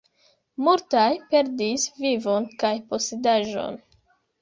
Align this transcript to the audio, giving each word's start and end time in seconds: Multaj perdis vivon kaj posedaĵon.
Multaj 0.67 1.11
perdis 1.35 1.87
vivon 2.01 2.51
kaj 2.65 2.75
posedaĵon. 2.91 3.83